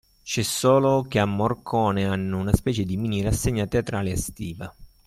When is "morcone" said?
1.25-2.07